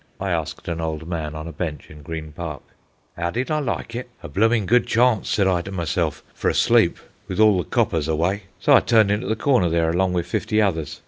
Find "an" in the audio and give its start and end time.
0.67-0.81